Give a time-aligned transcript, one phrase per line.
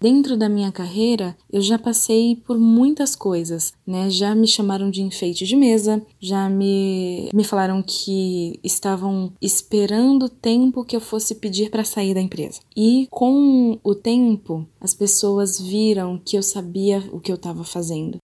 [0.00, 4.08] Dentro da minha carreira, eu já passei por muitas coisas, né?
[4.08, 10.30] Já me chamaram de enfeite de mesa, já me, me falaram que estavam esperando o
[10.30, 12.60] tempo que eu fosse pedir para sair da empresa.
[12.74, 18.16] E com o tempo, as pessoas viram que eu sabia o que eu estava fazendo.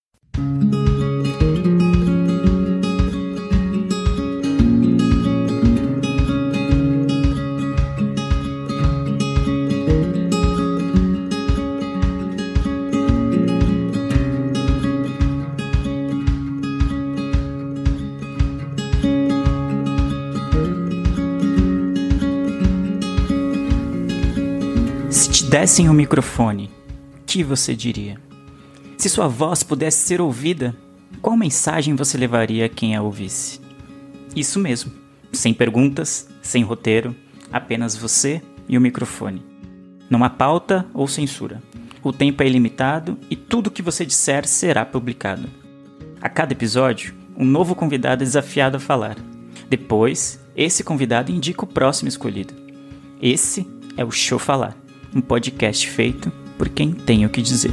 [25.48, 26.70] Dessem o um microfone,
[27.20, 28.20] o que você diria?
[28.98, 30.74] Se sua voz pudesse ser ouvida,
[31.22, 33.60] qual mensagem você levaria a quem a ouvisse?
[34.34, 34.92] Isso mesmo,
[35.32, 37.14] sem perguntas, sem roteiro,
[37.52, 39.44] apenas você e o microfone.
[40.10, 41.62] Não há pauta ou censura.
[42.02, 45.48] O tempo é ilimitado e tudo o que você disser será publicado.
[46.20, 49.16] A cada episódio, um novo convidado é desafiado a falar.
[49.68, 52.52] Depois, esse convidado indica o próximo escolhido.
[53.22, 53.64] Esse
[53.96, 57.72] é o Show Falar um podcast feito por quem tem o que dizer.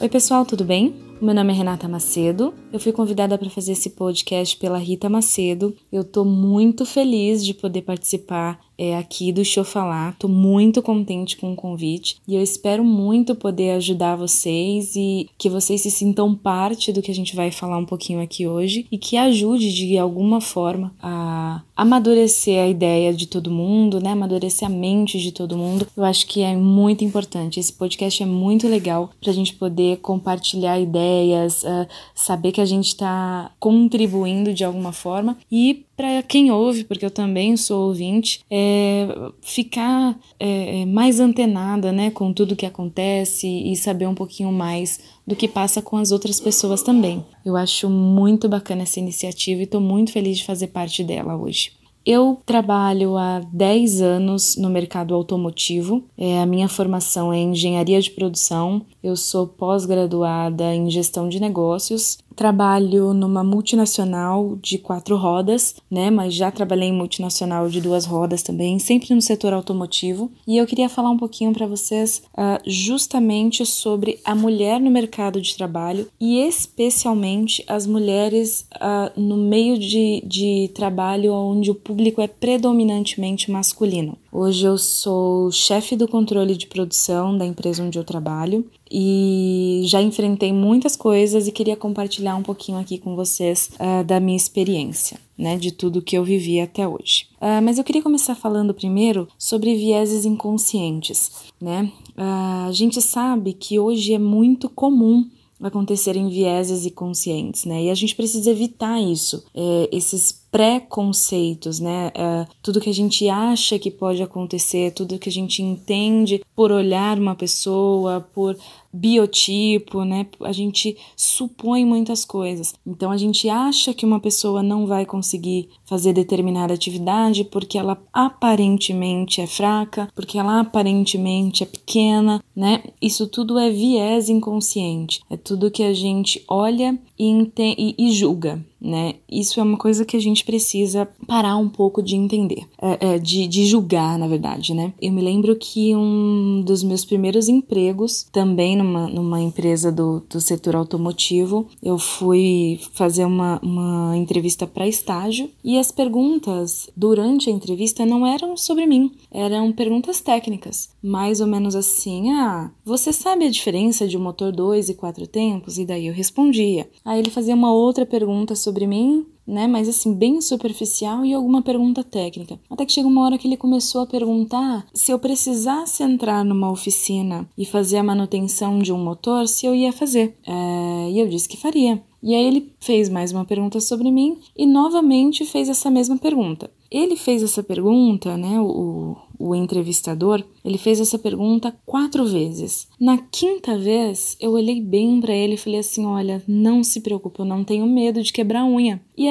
[0.00, 1.03] Oi, pessoal, tudo bem?
[1.20, 2.52] Meu nome é Renata Macedo.
[2.72, 5.74] Eu fui convidada para fazer esse podcast pela Rita Macedo.
[5.90, 10.12] Eu estou muito feliz de poder participar é, aqui do Falar.
[10.12, 15.48] Estou muito contente com o convite e eu espero muito poder ajudar vocês e que
[15.48, 18.98] vocês se sintam parte do que a gente vai falar um pouquinho aqui hoje e
[18.98, 24.10] que ajude de alguma forma a amadurecer a ideia de todo mundo, né?
[24.10, 25.86] Amadurecer a mente de todo mundo.
[25.96, 27.60] Eu acho que é muito importante.
[27.60, 32.64] Esse podcast é muito legal para a gente poder compartilhar ideias, uh, saber que a
[32.64, 38.44] gente está contribuindo de alguma forma e para quem ouve, porque eu também sou ouvinte,
[38.50, 39.06] é,
[39.40, 45.00] ficar é, é, mais antenada né, com tudo que acontece e saber um pouquinho mais
[45.26, 47.24] do que passa com as outras pessoas também.
[47.44, 51.72] Eu acho muito bacana essa iniciativa e estou muito feliz de fazer parte dela hoje.
[52.06, 56.04] Eu trabalho há 10 anos no mercado automotivo.
[56.18, 58.84] É, a minha formação é engenharia de produção.
[59.04, 66.10] Eu sou pós-graduada em gestão de negócios Trabalho numa multinacional de quatro rodas, né?
[66.10, 70.30] Mas já trabalhei em multinacional de duas rodas também, sempre no setor automotivo.
[70.46, 75.40] E eu queria falar um pouquinho para vocês uh, justamente sobre a mulher no mercado
[75.40, 82.20] de trabalho e especialmente as mulheres uh, no meio de, de trabalho onde o público
[82.20, 84.18] é predominantemente masculino.
[84.36, 90.02] Hoje eu sou chefe do controle de produção da empresa onde eu trabalho e já
[90.02, 95.20] enfrentei muitas coisas e queria compartilhar um pouquinho aqui com vocês uh, da minha experiência,
[95.38, 97.28] né, de tudo que eu vivi até hoje.
[97.40, 101.30] Uh, mas eu queria começar falando primeiro sobre vieses inconscientes,
[101.60, 101.92] né?
[102.18, 105.30] Uh, a gente sabe que hoje é muito comum
[105.62, 107.84] acontecerem vieses inconscientes, né?
[107.84, 112.12] E a gente precisa evitar isso, é, esses preconceitos, né?
[112.14, 116.70] É, tudo que a gente acha que pode acontecer, tudo que a gente entende por
[116.70, 118.56] olhar uma pessoa, por
[118.92, 120.26] biotipo, né?
[120.40, 122.72] A gente supõe muitas coisas.
[122.86, 128.00] Então a gente acha que uma pessoa não vai conseguir fazer determinada atividade porque ela
[128.12, 132.84] aparentemente é fraca, porque ela aparentemente é pequena, né?
[133.02, 135.20] Isso tudo é viés inconsciente.
[135.28, 139.14] É tudo que a gente olha e, e, e julga, né?
[139.30, 143.18] Isso é uma coisa que a gente precisa parar um pouco de entender, é, é,
[143.18, 144.92] de, de julgar, na verdade, né?
[145.00, 150.40] Eu me lembro que um dos meus primeiros empregos, também numa, numa empresa do, do
[150.40, 157.52] setor automotivo, eu fui fazer uma, uma entrevista para estágio e as perguntas durante a
[157.52, 163.46] entrevista não eram sobre mim, eram perguntas técnicas, mais ou menos assim: ah, você sabe
[163.46, 165.78] a diferença de um motor 2 e 4 tempos?
[165.78, 166.88] E daí eu respondia.
[167.04, 169.66] Aí ele fazia uma outra pergunta sobre mim, né?
[169.66, 172.58] Mas assim, bem superficial e alguma pergunta técnica.
[172.70, 176.70] Até que chega uma hora que ele começou a perguntar se eu precisasse entrar numa
[176.70, 180.36] oficina e fazer a manutenção de um motor, se eu ia fazer.
[180.46, 182.02] É, e eu disse que faria.
[182.22, 186.70] E aí ele fez mais uma pergunta sobre mim e novamente fez essa mesma pergunta.
[186.90, 192.88] Ele fez essa pergunta, né, o, o entrevistador, ele fez essa pergunta quatro vezes.
[192.98, 197.40] Na quinta vez, eu olhei bem para ele e falei assim: Olha, não se preocupe,
[197.40, 199.02] eu não tenho medo de quebrar unha.
[199.16, 199.28] E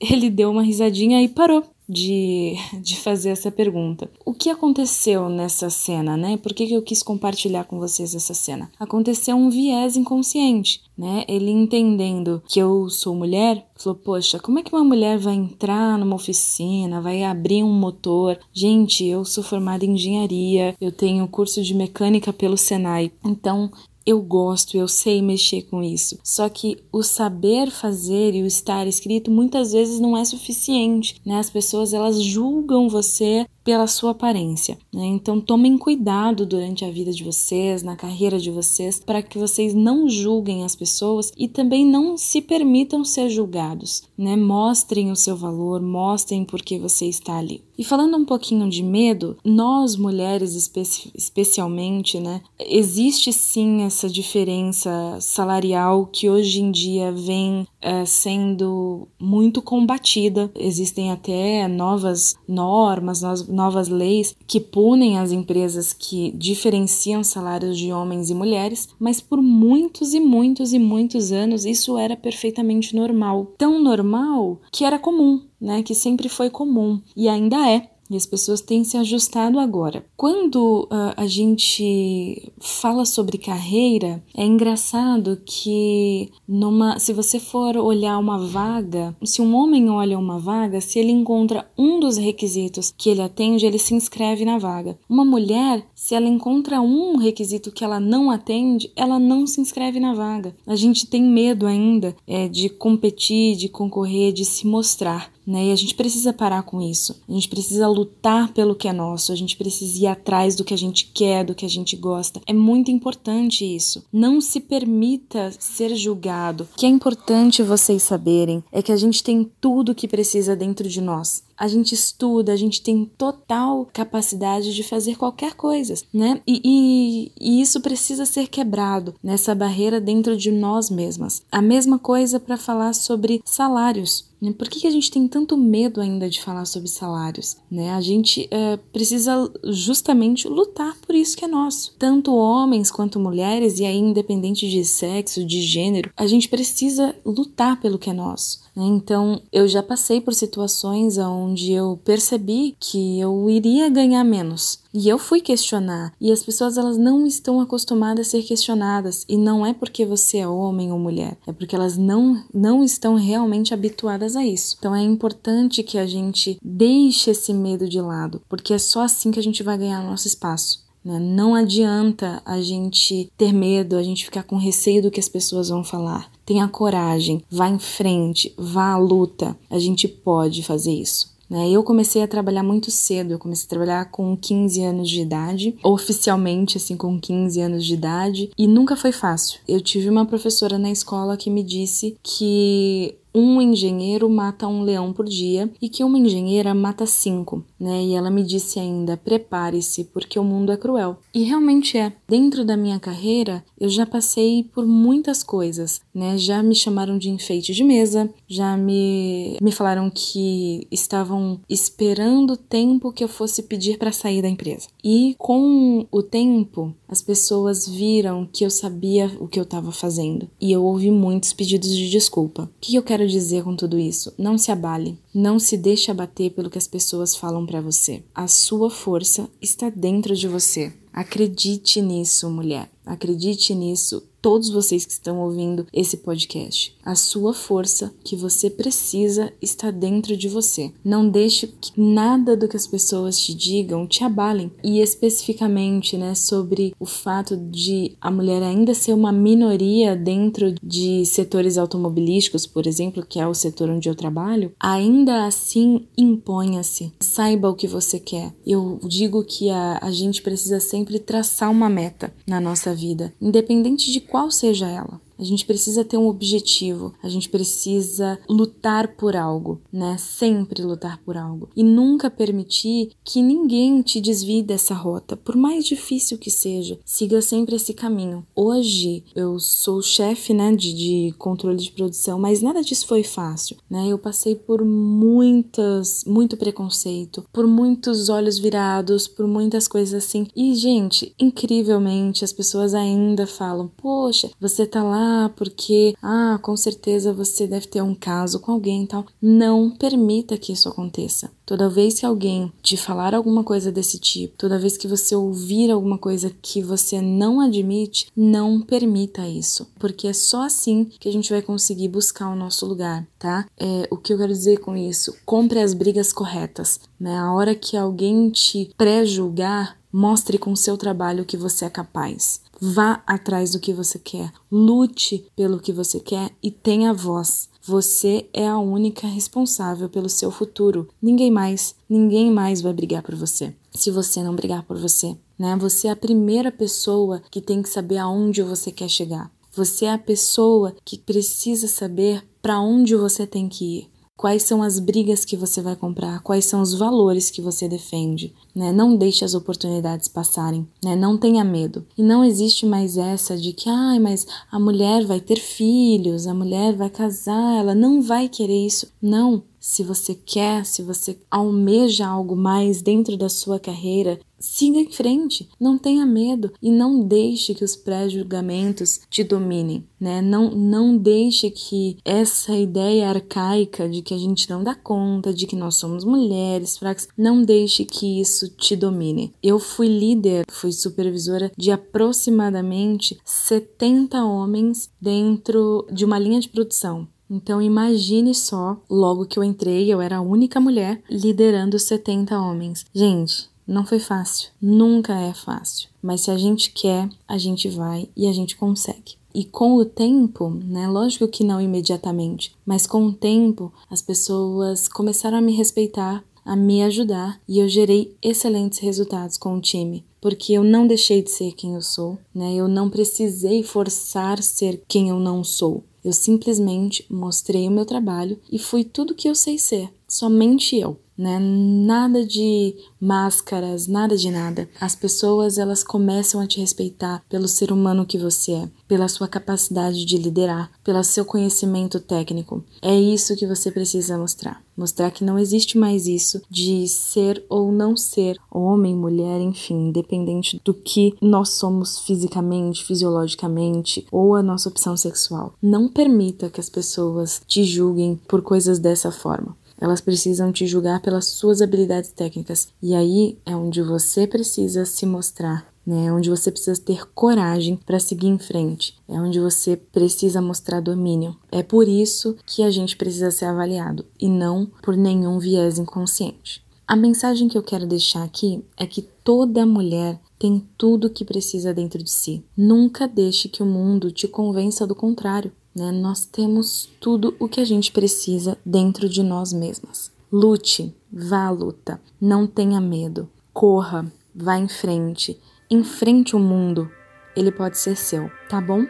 [0.00, 4.10] ele deu uma risadinha e parou de, de fazer essa pergunta.
[4.24, 6.36] O que aconteceu nessa cena, né?
[6.36, 8.70] Por que, que eu quis compartilhar com vocês essa cena?
[8.78, 11.24] Aconteceu um viés inconsciente, né?
[11.28, 15.98] Ele entendendo que eu sou mulher, falou: Poxa, como é que uma mulher vai entrar
[15.98, 18.38] numa oficina, vai abrir um motor?
[18.52, 23.70] Gente, eu sou formada em engenharia, eu tenho curso de mecânica pelo Senai, então
[24.06, 26.18] eu gosto, eu sei mexer com isso.
[26.22, 31.38] Só que o saber fazer e o estar escrito muitas vezes não é suficiente, né?
[31.38, 34.78] As pessoas elas julgam você pela sua aparência.
[34.92, 35.06] Né?
[35.06, 39.72] Então tomem cuidado durante a vida de vocês, na carreira de vocês, para que vocês
[39.72, 44.02] não julguem as pessoas e também não se permitam ser julgados.
[44.16, 44.36] Né?
[44.36, 47.64] Mostrem o seu valor, mostrem por que você está ali.
[47.76, 55.18] E falando um pouquinho de medo, nós mulheres especi especialmente, né, existe sim essa diferença
[55.20, 60.50] salarial que hoje em dia vem é, sendo muito combatida.
[60.54, 68.30] Existem até novas normas, novas leis que punem as empresas que diferenciam salários de homens
[68.30, 73.52] e mulheres, mas por muitos e muitos e muitos anos isso era perfeitamente normal.
[73.58, 75.82] Tão normal que era comum, né?
[75.82, 77.90] Que sempre foi comum e ainda é.
[78.10, 80.04] E as pessoas têm se ajustado agora.
[80.16, 88.18] Quando uh, a gente fala sobre carreira, é engraçado que numa, se você for olhar
[88.18, 93.08] uma vaga, se um homem olha uma vaga, se ele encontra um dos requisitos que
[93.08, 94.98] ele atende, ele se inscreve na vaga.
[95.08, 99.98] Uma mulher, se ela encontra um requisito que ela não atende, ela não se inscreve
[99.98, 100.54] na vaga.
[100.66, 105.32] A gente tem medo ainda é, de competir, de concorrer, de se mostrar.
[105.46, 105.66] Né?
[105.66, 107.22] E a gente precisa parar com isso.
[107.26, 110.74] A gente precisa lutar pelo que é nosso, a gente precisa ir atrás do que
[110.74, 112.40] a gente quer, do que a gente gosta.
[112.46, 114.04] É muito importante isso.
[114.12, 116.68] Não se permita ser julgado.
[116.74, 120.54] O que é importante vocês saberem é que a gente tem tudo o que precisa
[120.54, 125.94] dentro de nós a gente estuda, a gente tem total capacidade de fazer qualquer coisa,
[126.12, 126.40] né?
[126.46, 131.42] E, e, e isso precisa ser quebrado nessa barreira dentro de nós mesmas.
[131.50, 134.32] A mesma coisa para falar sobre salários.
[134.44, 134.52] Né?
[134.52, 137.56] Por que, que a gente tem tanto medo ainda de falar sobre salários?
[137.70, 137.90] Né?
[137.90, 141.94] A gente uh, precisa justamente lutar por isso que é nosso.
[141.98, 147.80] Tanto homens quanto mulheres, e aí independente de sexo, de gênero, a gente precisa lutar
[147.80, 148.62] pelo que é nosso.
[148.76, 148.84] Né?
[148.84, 154.83] Então, eu já passei por situações onde eu percebi que eu iria ganhar menos.
[154.94, 156.14] E eu fui questionar.
[156.20, 159.24] E as pessoas elas não estão acostumadas a ser questionadas.
[159.28, 163.16] E não é porque você é homem ou mulher, é porque elas não, não estão
[163.16, 164.76] realmente habituadas a isso.
[164.78, 169.32] Então é importante que a gente deixe esse medo de lado, porque é só assim
[169.32, 170.84] que a gente vai ganhar nosso espaço.
[171.04, 171.18] Né?
[171.18, 175.68] Não adianta a gente ter medo, a gente ficar com receio do que as pessoas
[175.68, 176.30] vão falar.
[176.46, 179.56] Tenha coragem, vá em frente, vá à luta.
[179.68, 181.33] A gente pode fazer isso.
[181.48, 181.70] Né?
[181.70, 185.76] Eu comecei a trabalhar muito cedo, eu comecei a trabalhar com 15 anos de idade,
[185.82, 189.60] oficialmente assim com 15 anos de idade, e nunca foi fácil.
[189.68, 195.12] Eu tive uma professora na escola que me disse que um engenheiro mata um leão
[195.12, 198.02] por dia e que uma engenheira mata cinco, né?
[198.04, 201.18] E ela me disse ainda: prepare-se, porque o mundo é cruel.
[201.34, 202.12] E realmente é.
[202.28, 206.38] Dentro da minha carreira, eu já passei por muitas coisas, né?
[206.38, 212.56] Já me chamaram de enfeite de mesa, já me, me falaram que estavam esperando o
[212.56, 214.88] tempo que eu fosse pedir para sair da empresa.
[215.02, 220.48] E com o tempo, as pessoas viram que eu sabia o que eu estava fazendo
[220.60, 222.64] e eu ouvi muitos pedidos de desculpa.
[222.64, 224.34] O que eu quero quero dizer com tudo isso?
[224.36, 228.22] Não se abale, não se deixe abater pelo que as pessoas falam para você.
[228.34, 230.92] A sua força está dentro de você.
[231.12, 232.90] Acredite nisso, mulher.
[233.06, 236.93] Acredite nisso todos vocês que estão ouvindo esse podcast.
[237.04, 240.90] A sua força que você precisa está dentro de você.
[241.04, 244.72] Não deixe que nada do que as pessoas te digam te abalem.
[244.82, 251.26] E especificamente, né, sobre o fato de a mulher ainda ser uma minoria dentro de
[251.26, 257.12] setores automobilísticos, por exemplo, que é o setor onde eu trabalho, ainda assim imponha-se.
[257.20, 258.54] Saiba o que você quer.
[258.66, 264.10] Eu digo que a, a gente precisa sempre traçar uma meta na nossa vida, independente
[264.10, 265.20] de qual seja ela.
[265.38, 270.16] A gente precisa ter um objetivo, a gente precisa lutar por algo, né?
[270.18, 275.84] Sempre lutar por algo e nunca permitir que ninguém te desvie dessa rota, por mais
[275.84, 276.98] difícil que seja.
[277.04, 278.46] Siga sempre esse caminho.
[278.54, 283.76] Hoje eu sou chefe, né, de, de controle de produção, mas nada disso foi fácil,
[283.90, 284.06] né?
[284.08, 290.46] Eu passei por muitas, muito preconceito, por muitos olhos virados, por muitas coisas assim.
[290.54, 295.23] E gente, incrivelmente as pessoas ainda falam: "Poxa, você tá lá
[295.56, 299.24] porque ah, com certeza você deve ter um caso com alguém e tal".
[299.40, 301.50] Não permita que isso aconteça.
[301.66, 305.90] Toda vez que alguém te falar alguma coisa desse tipo, toda vez que você ouvir
[305.90, 311.32] alguma coisa que você não admite, não permita isso, porque é só assim que a
[311.32, 313.66] gente vai conseguir buscar o nosso lugar, tá?
[313.78, 315.34] É, o que eu quero dizer com isso?
[315.46, 317.38] Compre as brigas corretas, né?
[317.38, 322.60] A hora que alguém te pré-julgar, mostre com o seu trabalho que você é capaz.
[322.80, 327.68] Vá atrás do que você quer, lute pelo que você quer e tenha voz.
[327.82, 331.08] Você é a única responsável pelo seu futuro.
[331.20, 333.74] Ninguém mais, ninguém mais vai brigar por você.
[333.90, 335.76] Se você não brigar por você, né?
[335.80, 339.50] Você é a primeira pessoa que tem que saber aonde você quer chegar.
[339.74, 344.10] Você é a pessoa que precisa saber para onde você tem que ir.
[344.36, 346.40] Quais são as brigas que você vai comprar?
[346.42, 348.52] Quais são os valores que você defende?
[348.74, 348.92] Né?
[348.92, 351.14] Não deixe as oportunidades passarem, né?
[351.14, 352.04] Não tenha medo.
[352.18, 356.52] E não existe mais essa de que, ai, mas a mulher vai ter filhos, a
[356.52, 359.06] mulher vai casar, ela não vai querer isso.
[359.22, 359.62] Não.
[359.78, 365.68] Se você quer, se você almeja algo mais dentro da sua carreira, Siga em frente,
[365.78, 370.40] não tenha medo e não deixe que os pré-julgamentos te dominem, né?
[370.40, 375.66] Não, não deixe que essa ideia arcaica de que a gente não dá conta, de
[375.66, 379.52] que nós somos mulheres fracas, não deixe que isso te domine.
[379.62, 387.28] Eu fui líder, fui supervisora de aproximadamente 70 homens dentro de uma linha de produção.
[387.50, 393.04] Então imagine só, logo que eu entrei, eu era a única mulher liderando 70 homens.
[393.14, 398.28] Gente, não foi fácil, nunca é fácil, mas se a gente quer, a gente vai
[398.36, 399.36] e a gente consegue.
[399.54, 405.06] E com o tempo, né, lógico que não imediatamente, mas com o tempo as pessoas
[405.06, 410.24] começaram a me respeitar, a me ajudar e eu gerei excelentes resultados com o time,
[410.40, 412.74] porque eu não deixei de ser quem eu sou, né?
[412.74, 416.02] Eu não precisei forçar ser quem eu não sou.
[416.24, 421.18] Eu simplesmente mostrei o meu trabalho e fui tudo que eu sei ser, somente eu
[421.36, 421.58] né?
[421.58, 424.88] Nada de máscaras, nada de nada.
[425.00, 429.48] As pessoas elas começam a te respeitar pelo ser humano que você é, pela sua
[429.48, 432.84] capacidade de liderar, pelo seu conhecimento técnico.
[433.02, 434.82] É isso que você precisa mostrar.
[434.96, 440.80] Mostrar que não existe mais isso de ser ou não ser homem, mulher, enfim, independente
[440.84, 445.74] do que nós somos fisicamente, fisiologicamente ou a nossa opção sexual.
[445.82, 449.76] Não permita que as pessoas te julguem por coisas dessa forma.
[450.00, 452.88] Elas precisam te julgar pelas suas habilidades técnicas.
[453.02, 456.26] E aí é onde você precisa se mostrar, né?
[456.26, 459.16] É onde você precisa ter coragem para seguir em frente.
[459.28, 461.56] É onde você precisa mostrar domínio.
[461.70, 466.84] É por isso que a gente precisa ser avaliado e não por nenhum viés inconsciente.
[467.06, 471.44] A mensagem que eu quero deixar aqui é que toda mulher tem tudo o que
[471.44, 472.64] precisa dentro de si.
[472.74, 475.70] Nunca deixe que o mundo te convença do contrário.
[475.94, 476.10] Né?
[476.10, 480.32] Nós temos tudo o que a gente precisa dentro de nós mesmas.
[480.50, 485.60] Lute, vá à luta, não tenha medo, corra, vá em frente,
[485.90, 487.10] enfrente o mundo,
[487.56, 489.04] ele pode ser seu, tá bom?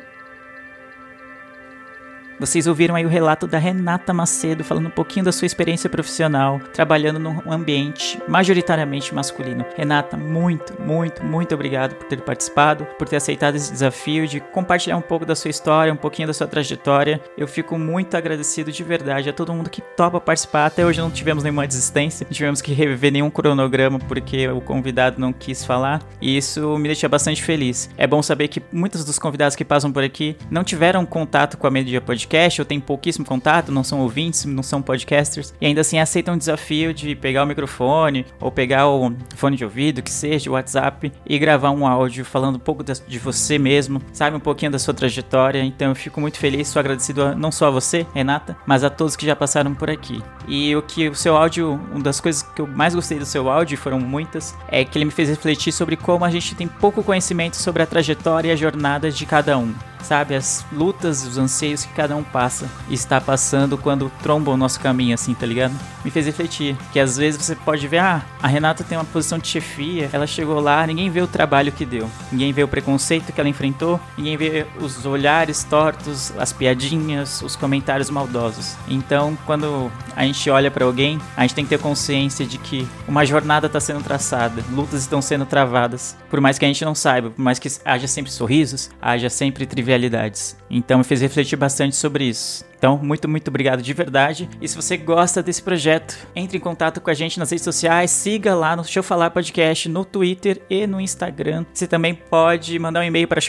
[2.39, 6.61] Vocês ouviram aí o relato da Renata Macedo falando um pouquinho da sua experiência profissional,
[6.73, 9.65] trabalhando num ambiente majoritariamente masculino.
[9.77, 14.97] Renata, muito, muito, muito obrigado por ter participado, por ter aceitado esse desafio de compartilhar
[14.97, 17.21] um pouco da sua história, um pouquinho da sua trajetória.
[17.39, 20.67] Eu fico muito agradecido de verdade a todo mundo que topa participar.
[20.67, 25.21] Até hoje não tivemos nenhuma desistência, não tivemos que reviver nenhum cronograma porque o convidado
[25.21, 27.89] não quis falar, e isso me deixa bastante feliz.
[27.97, 31.67] É bom saber que muitos dos convidados que passam por aqui não tiveram contato com
[31.67, 35.67] a Media Podcast podcast ou tem pouquíssimo contato, não são ouvintes, não são podcasters, e
[35.67, 40.03] ainda assim aceitam o desafio de pegar o microfone ou pegar o fone de ouvido,
[40.03, 44.37] que seja, o WhatsApp, e gravar um áudio falando um pouco de você mesmo, sabe,
[44.37, 45.63] um pouquinho da sua trajetória.
[45.63, 48.91] Então eu fico muito feliz, sou agradecido a, não só a você, Renata, mas a
[48.91, 50.21] todos que já passaram por aqui.
[50.49, 53.49] E o que o seu áudio, uma das coisas que eu mais gostei do seu
[53.49, 57.03] áudio, foram muitas, é que ele me fez refletir sobre como a gente tem pouco
[57.03, 59.73] conhecimento sobre a trajetória e a jornada de cada um.
[60.05, 60.35] sabe?
[60.35, 65.15] As lutas, os anseios que cada um passa está passando quando tromba o nosso caminho,
[65.15, 65.75] assim, tá ligado?
[66.05, 69.39] Me fez refletir que às vezes você pode ver, ah, a Renata tem uma posição
[69.39, 73.33] de chefia, ela chegou lá, ninguém vê o trabalho que deu, ninguém vê o preconceito
[73.33, 78.77] que ela enfrentou, ninguém vê os olhares tortos, as piadinhas, os comentários maldosos.
[78.89, 82.87] Então, quando a gente olha para alguém, a gente tem que ter consciência de que
[83.09, 86.95] uma jornada está sendo traçada, lutas estão sendo travadas, por mais que a gente não
[86.95, 90.57] saiba, por mais que haja sempre sorrisos, haja sempre trivialidades.
[90.71, 92.65] Então me fez refletir bastante sobre isso.
[92.85, 94.47] Então, muito, muito obrigado de verdade.
[94.61, 98.11] E se você gosta desse projeto, entre em contato com a gente nas redes sociais,
[98.11, 101.65] siga lá no eu Falar Podcast no Twitter e no Instagram.
[101.73, 103.41] Você também pode mandar um e-mail para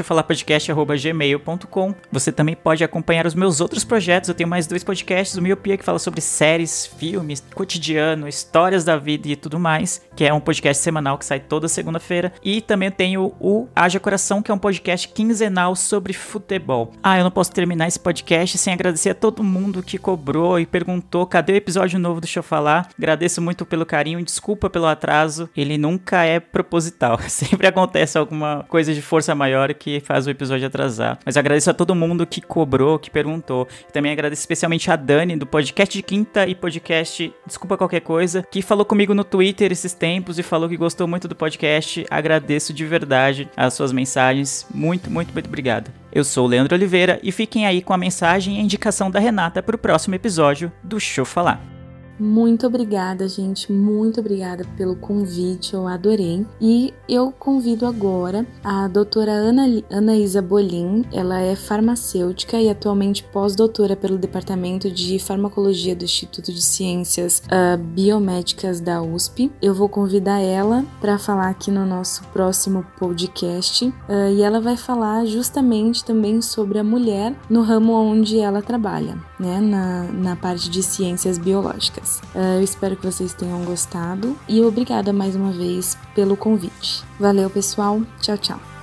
[0.95, 1.95] gmail.com.
[2.13, 4.29] Você também pode acompanhar os meus outros projetos.
[4.29, 8.95] Eu tenho mais dois podcasts, o Miopia que fala sobre séries, filmes, cotidiano, histórias da
[8.95, 12.31] vida e tudo mais, que é um podcast semanal que sai toda segunda-feira.
[12.41, 16.93] E também tenho o Haja Coração, que é um podcast quinzenal sobre futebol.
[17.03, 20.65] Ah, eu não posso terminar esse podcast sem agradecer a todo mundo que cobrou e
[20.65, 22.89] perguntou cadê o episódio novo do Eu Falar.
[22.97, 25.49] Agradeço muito pelo carinho, desculpa pelo atraso.
[25.55, 27.19] Ele nunca é proposital.
[27.27, 31.19] Sempre acontece alguma coisa de força maior que faz o episódio atrasar.
[31.25, 33.67] Mas agradeço a todo mundo que cobrou, que perguntou.
[33.91, 38.61] Também agradeço especialmente a Dani do podcast de quinta e podcast Desculpa Qualquer Coisa, que
[38.61, 42.05] falou comigo no Twitter esses tempos e falou que gostou muito do podcast.
[42.09, 44.65] Agradeço de verdade as suas mensagens.
[44.73, 46.04] Muito, muito, muito obrigado.
[46.15, 49.19] Eu sou o Leandro Oliveira e fiquem aí com a mensagem e a indicação da
[49.19, 51.74] Renata para o próximo episódio do Show Falar.
[52.19, 53.71] Muito obrigada, gente.
[53.71, 55.73] Muito obrigada pelo convite.
[55.73, 56.45] Eu adorei.
[56.59, 61.05] E eu convido agora a doutora Ana, Anaísa Bolim.
[61.11, 67.77] Ela é farmacêutica e atualmente pós-doutora pelo Departamento de Farmacologia do Instituto de Ciências uh,
[67.77, 69.51] Biomédicas da USP.
[69.61, 73.85] Eu vou convidar ela para falar aqui no nosso próximo podcast.
[73.85, 73.93] Uh,
[74.35, 79.59] e ela vai falar justamente também sobre a mulher no ramo onde ela trabalha, né?
[79.59, 82.21] Na, na parte de ciências biológicas.
[82.33, 87.03] Uh, eu espero que vocês tenham gostado e obrigada mais uma vez pelo convite.
[87.19, 88.01] Valeu, pessoal.
[88.21, 88.74] Tchau, tchau.